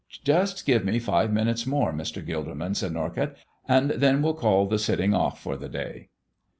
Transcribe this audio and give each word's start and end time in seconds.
"Just 0.23 0.65
give 0.65 0.83
me 0.83 0.97
five 0.97 1.31
minutes 1.31 1.67
more, 1.67 1.93
Mr. 1.93 2.25
Gilderman," 2.27 2.73
said 2.75 2.93
Norcott, 2.93 3.35
"and 3.67 3.91
then 3.91 4.23
we'll 4.23 4.33
call 4.33 4.65
the 4.65 4.79
sitting 4.79 5.13
off 5.13 5.39
for 5.39 5.55
the 5.55 5.69
day." 5.69 6.09